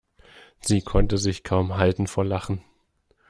Sie 0.61 0.81
konnte 0.81 1.19
sich 1.19 1.43
kaum 1.43 1.77
halten 1.77 2.07
vor 2.07 2.25
Lachen. 2.25 2.63